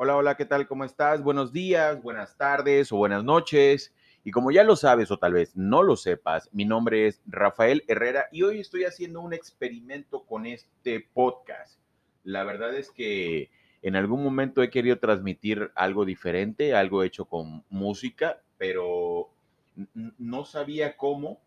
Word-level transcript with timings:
Hola, 0.00 0.14
hola, 0.14 0.36
¿qué 0.36 0.44
tal? 0.44 0.68
¿Cómo 0.68 0.84
estás? 0.84 1.24
Buenos 1.24 1.52
días, 1.52 2.00
buenas 2.00 2.36
tardes 2.36 2.92
o 2.92 2.96
buenas 2.98 3.24
noches. 3.24 3.92
Y 4.22 4.30
como 4.30 4.52
ya 4.52 4.62
lo 4.62 4.76
sabes 4.76 5.10
o 5.10 5.18
tal 5.18 5.32
vez 5.32 5.56
no 5.56 5.82
lo 5.82 5.96
sepas, 5.96 6.48
mi 6.52 6.64
nombre 6.64 7.08
es 7.08 7.20
Rafael 7.26 7.82
Herrera 7.88 8.26
y 8.30 8.44
hoy 8.44 8.60
estoy 8.60 8.84
haciendo 8.84 9.20
un 9.20 9.32
experimento 9.32 10.22
con 10.22 10.46
este 10.46 11.04
podcast. 11.12 11.80
La 12.22 12.44
verdad 12.44 12.76
es 12.76 12.92
que 12.92 13.50
en 13.82 13.96
algún 13.96 14.22
momento 14.22 14.62
he 14.62 14.70
querido 14.70 15.00
transmitir 15.00 15.72
algo 15.74 16.04
diferente, 16.04 16.76
algo 16.76 17.02
hecho 17.02 17.24
con 17.24 17.64
música, 17.68 18.40
pero 18.56 19.30
no 20.16 20.44
sabía 20.44 20.96
cómo, 20.96 21.40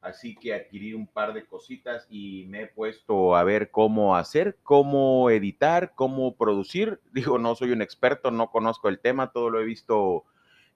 así 0.00 0.36
que 0.36 0.54
adquirí 0.54 0.94
un 0.94 1.06
par 1.06 1.32
de 1.34 1.46
cositas 1.46 2.06
y 2.10 2.44
me 2.48 2.62
he 2.62 2.66
puesto 2.66 3.36
a 3.36 3.44
ver 3.44 3.70
cómo 3.70 4.16
hacer, 4.16 4.56
cómo 4.62 5.30
editar, 5.30 5.92
cómo 5.94 6.36
producir. 6.36 7.00
Digo, 7.12 7.38
no 7.38 7.54
soy 7.54 7.72
un 7.72 7.82
experto, 7.82 8.30
no 8.30 8.50
conozco 8.50 8.88
el 8.88 9.00
tema, 9.00 9.32
todo 9.32 9.50
lo 9.50 9.60
he 9.60 9.64
visto, 9.64 10.24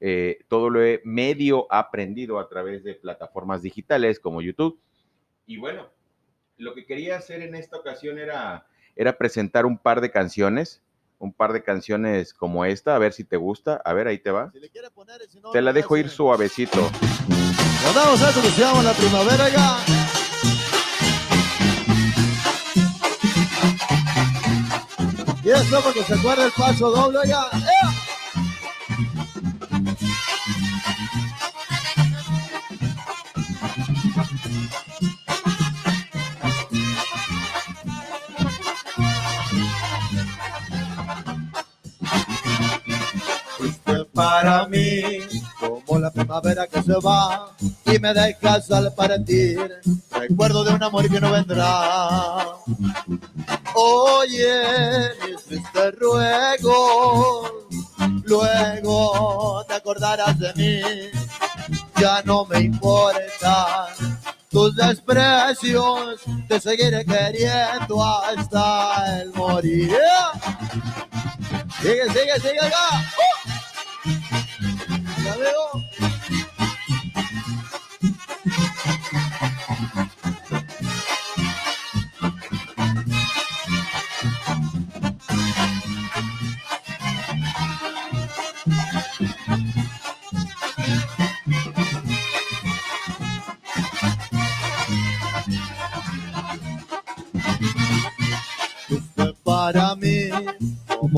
eh, 0.01 0.45
todo 0.49 0.71
lo 0.71 0.83
he 0.83 1.01
medio 1.05 1.67
aprendido 1.73 2.39
a 2.39 2.49
través 2.49 2.85
de 2.85 2.95
plataformas 2.95 3.63
digitales 3.63 4.21
como 4.21 4.43
YouTube. 4.43 4.81
Y 5.47 5.59
bueno, 5.59 5.91
lo 6.57 6.75
que 6.75 6.87
quería 6.87 7.17
hacer 7.17 7.43
en 7.43 7.55
esta 7.55 7.77
ocasión 7.77 8.19
era, 8.19 8.67
era 8.97 9.17
presentar 9.17 9.67
un 9.67 9.79
par 9.79 10.01
de 10.01 10.11
canciones 10.11 10.83
un 11.21 11.35
par 11.35 11.53
de 11.53 11.63
canciones 11.63 12.33
como 12.35 12.65
esta, 12.65 12.97
a 12.97 12.99
ver 12.99 13.13
si 13.13 13.25
te 13.25 13.37
gusta. 13.37 13.81
A 13.85 13.93
ver, 13.93 14.09
ahí 14.09 14.19
te 14.19 14.31
va. 14.31 14.51
te 15.53 15.63
la 15.63 15.73
dejo 15.73 15.97
ir 15.99 16.09
suavecito. 16.09 16.81
Nos 17.93 18.21
damos 18.21 18.21
se 18.55 18.61
llama 18.61 18.83
la 18.85 18.93
primavera 18.93 19.49
ya. 19.49 19.79
Y 25.43 25.51
esto 25.51 25.81
porque 25.83 26.05
se 26.05 26.15
acuerda 26.15 26.47
el 26.47 26.53
paso 26.53 26.91
doble 26.93 27.19
ya. 27.27 27.51
para 44.15 44.67
mí, 44.67 45.19
como 45.59 45.99
la 45.99 46.11
primavera 46.11 46.67
que 46.67 46.83
se 46.83 46.93
va 46.95 47.51
y 47.93 47.99
me 47.99 48.15
dejas 48.15 48.71
al 48.71 48.93
partir, 48.95 49.81
recuerdo 50.11 50.65
de 50.65 50.75
un 50.75 50.83
amor 50.83 51.09
que 51.09 51.21
no 51.21 51.33
vendrá. 51.33 52.47
Oye, 53.75 55.11
mis 55.27 55.45
tristes 55.45 55.99
ruegos, 55.99 57.53
luego 58.25 59.65
te 59.67 59.75
acordarás 59.75 60.39
de 60.39 60.55
mí, 60.55 60.81
ya 62.01 62.23
no 62.23 62.45
me 62.45 62.61
importan 62.61 64.21
tus 64.51 64.75
desprecios, 64.77 66.21
te 66.49 66.61
seguiré 66.61 67.05
queriendo 67.05 68.05
hasta 68.05 69.21
el 69.21 69.33
morir. 69.33 69.97
Sigue, 71.81 72.05
sigue, 72.09 72.41
sigue 72.41 72.61
acá. 72.61 73.05
Ya 74.05 74.40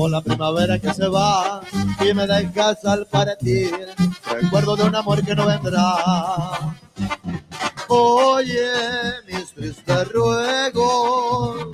como 0.03 0.09
la 0.09 0.21
primavera 0.21 0.77
que 0.79 0.93
se 0.93 1.07
va 1.07 1.61
y 2.01 2.13
me 2.13 2.27
dejas 2.27 2.83
al 2.83 3.05
partir, 3.05 3.71
recuerdo 4.29 4.75
de 4.75 4.83
un 4.83 4.95
amor 4.97 5.23
que 5.23 5.33
no 5.33 5.45
vendrá. 5.45 6.75
Oye, 7.87 8.69
mis 9.31 9.53
tristes 9.53 10.11
ruegos, 10.11 11.69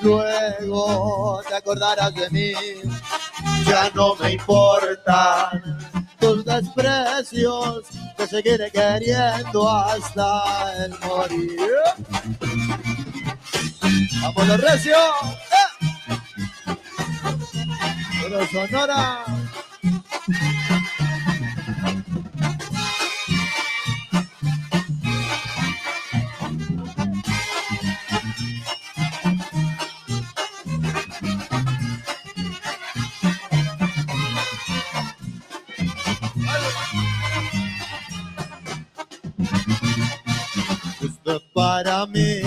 luego 0.00 1.42
te 1.46 1.56
acordarás 1.56 2.14
de 2.14 2.30
mí, 2.30 2.52
ya 3.66 3.90
no 3.94 4.14
me 4.14 4.32
importan 4.32 5.78
tus 6.18 6.46
desprecios, 6.46 7.84
te 8.16 8.26
seguiré 8.28 8.70
queriendo 8.70 9.68
hasta 9.68 10.86
el 10.86 10.94
morir. 11.00 11.68
¡Vámonos, 14.22 14.58
recio! 14.58 14.96
Pero 18.28 18.46
Sonora. 18.48 19.24
Para 41.54 42.06
mí 42.06 42.40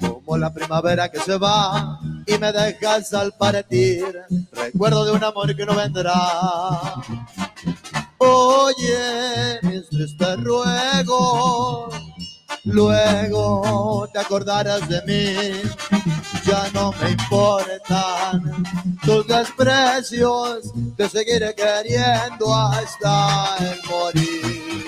como 0.00 0.36
la 0.36 0.52
primavera 0.52 1.08
que 1.08 1.18
se 1.20 1.38
va 1.38 1.99
y 2.26 2.38
me 2.38 2.52
dejas 2.52 3.12
al 3.14 3.32
partir. 3.32 4.04
Recuerdo 4.52 5.04
de 5.04 5.12
un 5.12 5.24
amor 5.24 5.54
que 5.54 5.66
no 5.66 5.74
vendrá. 5.74 6.14
Oye, 8.18 9.58
mis 9.62 9.88
tristes 9.88 10.40
ruegos, 10.42 11.94
luego 12.64 14.08
te 14.12 14.18
acordarás 14.18 14.88
de 14.88 15.02
mí. 15.02 15.62
Ya 16.44 16.70
no 16.72 16.92
me 17.00 17.10
importan 17.10 18.64
tus 19.04 19.26
desprecios, 19.26 20.72
te 20.96 21.08
seguiré 21.08 21.54
queriendo 21.54 22.54
hasta 22.54 23.56
el 23.58 23.78
morir. 23.88 24.86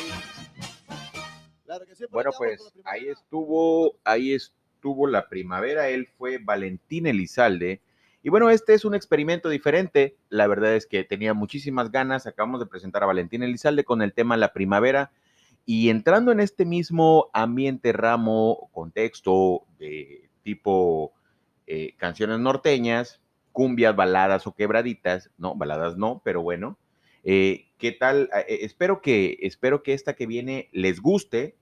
bueno, 2.10 2.30
pues 2.36 2.60
ahí 2.84 3.08
estuvo, 3.08 3.94
ahí 4.04 4.34
estuvo 4.34 4.61
tuvo 4.82 5.06
la 5.06 5.28
primavera, 5.28 5.88
él 5.88 6.08
fue 6.18 6.36
Valentín 6.36 7.06
Elizalde. 7.06 7.80
Y 8.22 8.28
bueno, 8.28 8.50
este 8.50 8.74
es 8.74 8.84
un 8.84 8.94
experimento 8.94 9.48
diferente. 9.48 10.16
La 10.28 10.46
verdad 10.46 10.74
es 10.74 10.86
que 10.86 11.04
tenía 11.04 11.32
muchísimas 11.32 11.90
ganas. 11.90 12.26
Acabamos 12.26 12.60
de 12.60 12.66
presentar 12.66 13.02
a 13.02 13.06
Valentín 13.06 13.42
Elizalde 13.42 13.84
con 13.84 14.02
el 14.02 14.12
tema 14.12 14.36
La 14.36 14.52
primavera. 14.52 15.10
Y 15.64 15.88
entrando 15.88 16.32
en 16.32 16.40
este 16.40 16.64
mismo 16.64 17.30
ambiente, 17.32 17.92
ramo, 17.92 18.68
contexto 18.72 19.62
de 19.78 20.28
tipo 20.42 21.12
eh, 21.66 21.94
canciones 21.96 22.38
norteñas, 22.40 23.20
cumbias, 23.52 23.94
baladas 23.94 24.46
o 24.46 24.54
quebraditas, 24.54 25.30
no, 25.38 25.54
baladas 25.54 25.96
no, 25.96 26.20
pero 26.24 26.42
bueno. 26.42 26.78
Eh, 27.24 27.68
¿Qué 27.78 27.92
tal? 27.92 28.30
Eh, 28.48 28.58
espero, 28.62 29.00
que, 29.00 29.38
espero 29.42 29.82
que 29.82 29.94
esta 29.94 30.14
que 30.14 30.26
viene 30.26 30.68
les 30.72 31.00
guste. 31.00 31.56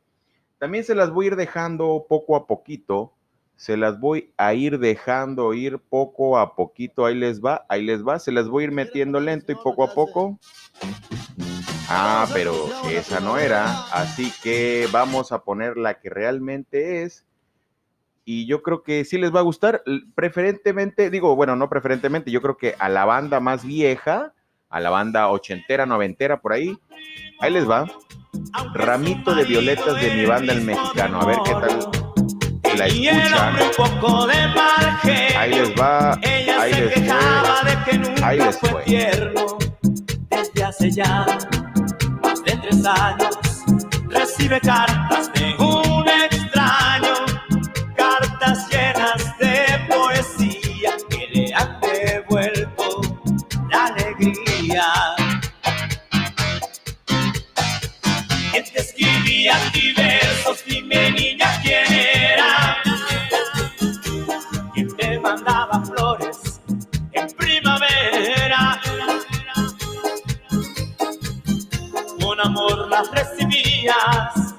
También 0.61 0.85
se 0.85 0.95
las 0.95 1.11
voy 1.11 1.25
a 1.25 1.29
ir 1.29 1.37
dejando 1.37 2.05
poco 2.07 2.37
a 2.37 2.47
poquito, 2.47 3.15
se 3.57 3.79
las 3.79 3.99
voy 3.99 4.35
a 4.37 4.53
ir 4.53 4.79
dejando 4.79 5.55
ir 5.55 5.79
poco 5.79 6.39
a 6.39 6.55
poquito, 6.55 7.07
ahí 7.07 7.15
les 7.15 7.43
va, 7.43 7.65
ahí 7.71 7.83
les 7.83 8.07
va, 8.07 8.19
se 8.19 8.31
las 8.31 8.47
voy 8.47 8.65
a 8.65 8.67
ir 8.67 8.73
metiendo 8.73 9.21
lento 9.21 9.53
y 9.53 9.55
poco 9.55 9.85
a 9.85 9.95
poco. 9.95 10.39
Ah, 11.89 12.29
pero 12.35 12.55
esa 12.91 13.21
no 13.21 13.39
era, 13.39 13.85
así 13.91 14.31
que 14.43 14.87
vamos 14.93 15.33
a 15.33 15.45
poner 15.45 15.79
la 15.79 15.99
que 15.99 16.11
realmente 16.11 17.05
es. 17.05 17.25
Y 18.27 18.45
yo 18.47 18.63
creo 18.63 18.83
que 18.83 19.07
sí 19.07 19.17
les 19.17 19.35
va 19.35 19.41
a 19.41 19.45
gustar, 19.45 19.83
preferentemente, 20.15 21.09
digo, 21.09 21.35
bueno, 21.37 21.57
no 21.57 21.71
preferentemente, 21.71 22.31
yo 22.31 22.43
creo 22.43 22.59
que 22.59 22.75
a 22.79 22.91
la 22.91 23.07
banda 23.07 23.41
más 23.41 23.65
vieja, 23.65 24.35
a 24.69 24.79
la 24.79 24.91
banda 24.91 25.31
ochentera, 25.31 25.87
noventera, 25.87 26.43
por 26.43 26.53
ahí, 26.53 26.79
ahí 27.41 27.51
les 27.51 27.69
va. 27.69 27.87
Ramito 28.75 29.35
de 29.35 29.45
violetas 29.45 30.01
de 30.01 30.15
mi 30.15 30.27
banda 30.27 30.53
el 30.53 30.63
mexicano. 30.63 31.21
A 31.21 31.27
ver 31.27 31.39
qué 31.45 31.53
tal 31.53 32.01
la 32.77 32.87
escuchan. 32.87 33.57
Ahí 35.39 35.51
les 35.51 35.71
va, 35.75 36.13
ahí 36.59 36.73
les 36.73 36.95
fue, 36.95 38.15
ahí 38.23 38.39
les 38.39 38.59
fue. 38.59 38.85
Desde 40.31 40.65
hace 40.65 40.91
ya 40.91 41.27
más 42.23 42.43
de 42.45 42.57
tres 42.57 42.87
años 42.87 43.39
recibe 44.09 44.61
cartas 44.61 45.33
de 45.35 45.55
un 45.59 46.07
extraño, 46.09 47.15
cartas 47.97 48.69
llenas 48.71 49.39
de 49.39 49.67
poesía 49.89 50.93
que 51.09 51.29
le 51.33 51.55
han 51.55 51.81
devuelto 51.81 53.01
la 53.71 53.87
alegría 53.87 55.20
escribía 59.41 59.57
diversos? 59.73 60.65
Dime 60.67 61.11
niña 61.13 61.61
quién 61.63 61.93
era. 61.93 62.77
¿Quién 64.75 64.97
te 64.97 65.19
mandaba 65.19 65.83
flores 65.85 66.61
en 67.13 67.29
primavera? 67.33 68.81
Con 72.21 72.41
amor 72.41 72.89
las 72.89 73.11
recibías, 73.11 74.55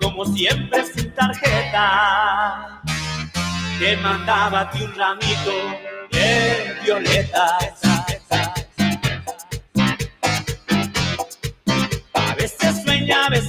como 0.00 0.24
siempre 0.24 0.84
sin 0.84 1.14
tarjeta. 1.14 2.82
Te 3.78 3.96
mandaba 3.98 4.70
ti 4.70 4.82
un 4.82 4.94
ramito 4.94 5.52
de 6.10 6.76
violetas. 6.84 7.87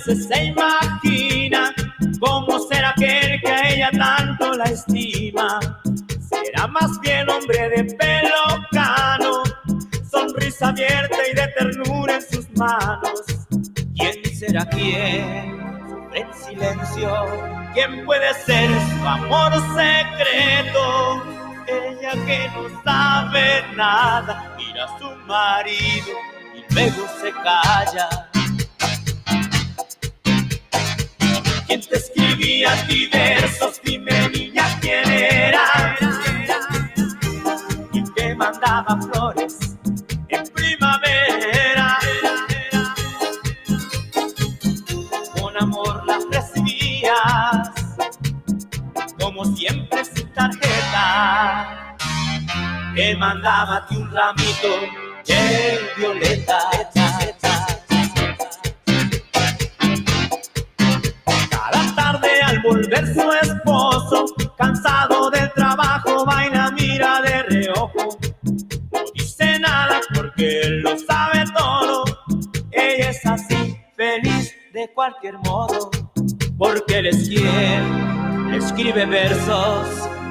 Veces 0.06 0.28
se 0.28 0.46
imagina 0.46 1.74
cómo 2.20 2.60
será 2.60 2.90
aquel 2.90 3.42
que 3.42 3.52
a 3.52 3.70
ella 3.70 3.90
tanto 3.92 4.54
la 4.54 4.66
estima. 4.66 5.60
Será 6.20 6.68
más 6.68 7.00
bien 7.02 7.30
hombre 7.30 7.70
de 7.70 7.84
pelo 7.96 8.66
cano, 8.72 9.44
sonrisa 10.10 10.70
abierta 10.70 11.18
y 11.32 11.36
de 11.36 11.48
ternura 11.48 12.16
en 12.16 12.22
sus 12.22 12.50
manos. 12.58 13.24
¿Quién 13.96 14.36
será 14.36 14.66
quién? 14.66 15.60
En 16.14 16.34
silencio. 16.34 17.14
¿Quién 17.74 18.06
puede 18.06 18.34
ser 18.46 18.70
su 18.70 19.08
amor 19.08 19.52
secreto? 19.76 21.24
Ella 21.68 22.12
que 22.26 22.50
no 22.56 22.84
sabe 22.84 23.64
nada, 23.76 24.56
mira 24.58 24.86
a 24.86 25.00
su 25.00 25.10
marido 25.28 26.18
y 26.56 26.74
luego 26.74 27.06
se 27.22 27.32
calla. 27.32 28.29
¿Quién 31.70 31.82
te 31.82 31.98
escribía 31.98 32.74
a 32.74 32.88
ti 32.88 33.08
versos? 33.14 33.80
Dime 33.84 34.28
niña 34.30 34.64
quién 34.82 35.08
era. 35.08 35.96
¿Quién 37.92 38.12
te 38.16 38.34
mandaba 38.34 39.00
flores 39.00 39.78
en 40.30 40.48
primavera? 40.48 42.00
Con 45.40 45.56
amor 45.62 46.04
las 46.08 46.26
recibías, 46.32 47.70
como 49.20 49.46
siempre 49.56 50.06
sin 50.06 50.28
tarjeta. 50.34 51.96
Te 52.96 53.16
mandaba 53.16 53.86
ti 53.86 53.96
un 53.96 54.10
ramito 54.12 54.70
de 55.24 55.80
violeta. 55.98 56.62
Volver 62.70 63.14
su 63.14 63.32
esposo, 63.42 64.26
cansado 64.58 65.30
del 65.32 65.52
trabajo, 65.54 66.26
vaina 66.26 66.72
mira 66.72 67.22
de 67.22 67.44
reojo. 67.44 68.18
No 68.92 69.00
dice 69.14 69.60
nada 69.60 70.00
porque 70.14 70.62
él 70.62 70.82
lo 70.82 70.98
sabe 71.00 71.44
todo. 71.58 72.04
Ella 72.72 73.10
es 73.10 73.26
así, 73.26 73.78
feliz 73.96 74.54
de 74.74 74.88
cualquier 74.94 75.38
modo, 75.40 75.90
porque 76.58 77.00
él 77.00 77.08
es 77.08 77.28
quien 77.28 78.52
le 78.52 78.58
escribe 78.58 79.06
versos. 79.06 79.88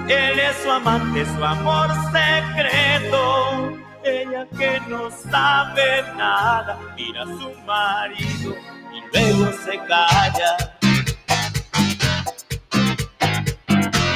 Él 0.09 0.39
es 0.39 0.57
su 0.63 0.71
amante, 0.71 1.25
su 1.27 1.45
amor 1.45 1.89
secreto. 2.13 3.77
Ella 4.05 4.47
que 4.57 4.81
no 4.89 5.11
sabe 5.11 6.03
nada, 6.17 6.79
mira 6.97 7.23
a 7.23 7.27
su 7.27 7.53
marido 7.67 8.55
y 8.95 9.17
luego 9.17 9.53
se 9.65 9.77
calla. 9.87 10.78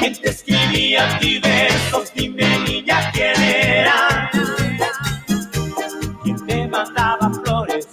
¿Quién 0.02 0.20
te 0.20 0.30
escribía 0.30 1.14
a 1.14 1.18
ti 1.20 1.38
versos? 1.38 2.12
Dime 2.12 2.58
niña 2.66 3.08
quién 3.12 3.40
era. 3.40 4.28
¿Quién 6.24 6.44
te 6.44 6.66
mandaba 6.66 7.30
flores 7.30 7.86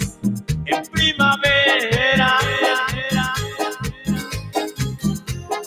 en 0.65 0.83
primavera? 0.91 2.39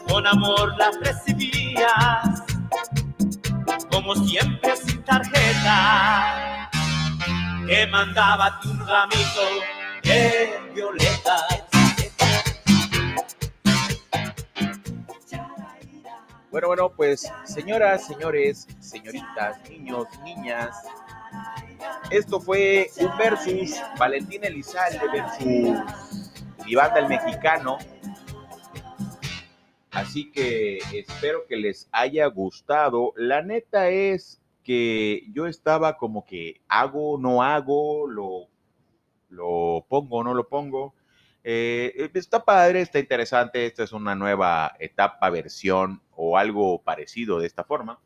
Con 0.09 0.27
amor 0.27 0.75
las 0.79 0.99
recibías, 0.99 2.43
como 3.89 4.17
siempre 4.17 4.75
sin 4.85 5.01
tarjeta. 5.05 6.69
Te 7.69 7.87
mandaba 7.87 8.61
un 8.65 8.81
ramito 8.81 9.47
de 10.03 10.59
violetas. 10.75 11.62
Bueno, 16.53 16.67
bueno, 16.67 16.93
pues 16.95 17.33
señoras, 17.45 18.07
señores, 18.07 18.69
señoritas, 18.79 19.59
niños, 19.71 20.07
niñas, 20.23 20.77
esto 22.11 22.39
fue 22.39 22.91
un 22.99 23.17
versus 23.17 23.81
Valentín 23.99 24.45
Elizalde 24.45 25.01
versus 25.11 25.47
mi 26.67 26.75
banda 26.75 26.99
el 26.99 27.09
mexicano. 27.09 27.79
Así 29.93 30.31
que 30.31 30.77
espero 30.93 31.47
que 31.47 31.57
les 31.57 31.89
haya 31.91 32.27
gustado. 32.27 33.15
La 33.17 33.41
neta 33.41 33.89
es 33.89 34.43
que 34.63 35.23
yo 35.33 35.47
estaba 35.47 35.97
como 35.97 36.27
que 36.27 36.61
hago, 36.69 37.17
no 37.19 37.43
hago, 37.43 38.07
lo, 38.07 38.49
lo 39.31 39.87
pongo, 39.89 40.23
no 40.23 40.35
lo 40.35 40.47
pongo. 40.47 40.93
Eh, 41.45 42.11
está 42.15 42.45
padre, 42.45 42.81
está 42.81 42.99
interesante. 42.99 43.67
Esta 43.67 43.85
es 43.85 43.93
una 43.93 44.15
nueva 44.15 44.75
etapa, 44.79 45.29
versión 45.31 46.03
o 46.11 46.39
algo 46.39 46.83
parecido 46.83 47.39
de 47.39 47.47
esta 47.47 47.65
forma 47.65 47.99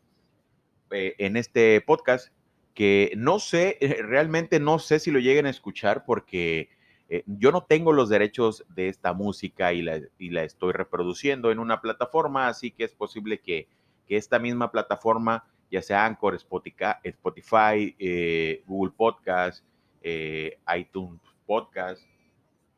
eh, 0.91 1.17
en 1.19 1.37
este 1.37 1.81
podcast 1.81 2.29
que 2.73 3.13
no 3.17 3.41
sé, 3.41 3.79
eh, 3.81 4.03
realmente 4.03 4.61
no 4.61 4.79
sé 4.79 5.01
si 5.01 5.11
lo 5.11 5.19
lleguen 5.19 5.47
a 5.47 5.51
escuchar 5.51 6.05
porque 6.05 6.69
eh, 7.09 7.25
yo 7.27 7.51
no 7.51 7.65
tengo 7.65 7.93
los 7.93 8.09
derechos 8.09 8.65
de 8.69 8.89
esta 8.89 9.13
música 9.13 9.73
y 9.73 9.83
la, 9.83 10.01
y 10.19 10.31
la, 10.31 10.45
estoy 10.45 10.73
reproduciendo 10.73 11.51
en 11.51 11.59
una 11.59 11.81
plataforma, 11.81 12.47
así 12.47 12.71
que 12.71 12.85
es 12.85 12.95
posible 12.95 13.41
que, 13.41 13.69
que 14.07 14.17
esta 14.17 14.39
misma 14.39 14.71
plataforma, 14.71 15.45
ya 15.71 15.83
sea 15.83 16.05
Anchor, 16.05 16.37
Spotify, 16.37 16.95
Spotify 17.03 18.63
Google 18.67 18.93
Podcast, 18.97 19.65
iTunes 20.05 21.21
Podcast, 21.47 22.03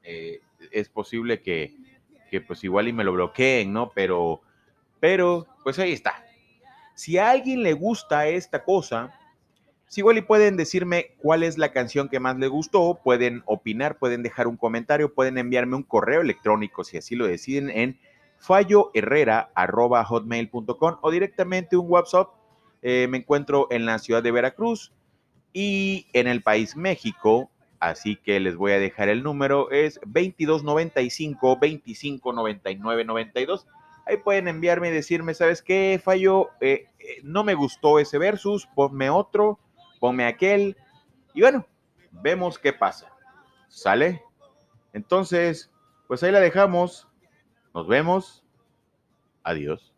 es 0.03 0.89
posible 0.89 1.43
que, 1.43 1.77
que 2.31 2.41
pues 2.41 2.65
igual 2.65 2.89
y 2.89 2.93
me 2.93 3.05
lo 3.05 3.13
bloqueen, 3.13 3.73
¿no? 3.73 3.91
Pero, 3.95 4.41
pero 5.01 5.47
pues 5.65 5.79
ahí 5.79 5.93
está. 5.93 6.25
Si 6.95 7.19
a 7.19 7.31
alguien 7.31 7.63
le 7.63 7.75
gusta 7.75 8.27
esta 8.27 8.65
cosa, 8.65 9.15
si 9.89 10.03
igual 10.03 10.19
y 10.19 10.23
pueden 10.23 10.57
decirme 10.57 11.15
cuál 11.19 11.43
es 11.43 11.57
la 11.57 11.73
canción 11.73 12.09
que 12.09 12.21
más 12.21 12.39
les 12.39 12.51
gustó, 12.51 13.01
pueden 13.03 13.43
opinar, 13.47 13.99
pueden 13.99 14.23
dejar 14.23 14.47
un 14.47 14.57
comentario, 14.57 15.13
pueden 15.15 15.39
enviarme 15.39 15.75
un 15.77 15.83
correo 15.83 16.21
electrónico 16.21 16.85
si 16.85 16.99
así 16.99 17.17
lo 17.17 17.27
deciden 17.27 17.71
en 17.71 17.99
falloherrera.hotmail.com 18.39 20.99
o 21.01 21.11
directamente 21.11 21.77
un 21.77 21.91
WhatsApp. 21.91 22.29
Eh, 22.83 23.09
me 23.09 23.19
encuentro 23.19 23.67
en 23.71 23.87
la 23.87 23.99
ciudad 23.99 24.23
de 24.23 24.31
Veracruz 24.31 24.93
y 25.53 26.07
en 26.13 26.29
el 26.29 26.43
país 26.43 26.77
México 26.77 27.51
Así 27.81 28.17
que 28.17 28.41
les 28.41 28.57
voy 28.57 28.73
a 28.73 28.79
dejar 28.79 29.09
el 29.09 29.23
número, 29.23 29.71
es 29.71 30.01
2295 30.05 31.59
2599 31.61 33.05
92. 33.05 33.67
Ahí 34.07 34.17
pueden 34.17 34.49
enviarme 34.49 34.89
y 34.89 34.93
decirme, 34.93 35.35
¿sabes 35.35 35.63
qué, 35.63 36.01
Fallo? 36.03 36.51
Eh, 36.61 36.87
eh, 36.99 37.21
no 37.23 37.45
me 37.45 37.55
gustó 37.55 37.99
ese 37.99 38.19
versus, 38.19 38.67
ponme 38.75 39.11
otro, 39.11 39.59
ponme 40.01 40.25
aquel. 40.25 40.77
Y 41.35 41.43
bueno, 41.43 41.67
vemos 42.11 42.59
qué 42.59 42.73
pasa. 42.73 43.13
¿Sale? 43.69 44.23
Entonces, 44.93 45.71
pues 46.07 46.23
ahí 46.23 46.33
la 46.33 46.41
dejamos. 46.41 47.07
Nos 47.75 47.87
vemos. 47.87 48.45
Adiós. 49.45 49.95